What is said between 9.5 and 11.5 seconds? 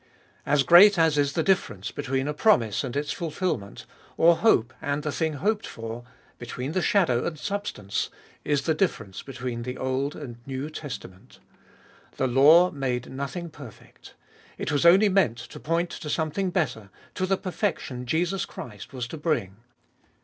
the Old and New Testament.